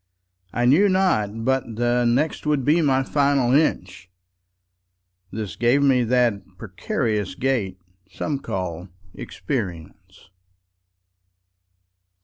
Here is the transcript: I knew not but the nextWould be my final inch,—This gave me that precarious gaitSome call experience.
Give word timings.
I 0.51 0.65
knew 0.65 0.89
not 0.89 1.45
but 1.45 1.63
the 1.75 2.05
nextWould 2.07 2.65
be 2.65 2.81
my 2.81 3.03
final 3.03 3.53
inch,—This 3.53 5.55
gave 5.55 5.83
me 5.83 6.03
that 6.05 6.41
precarious 6.57 7.35
gaitSome 7.35 8.41
call 8.41 8.89
experience. 9.13 10.31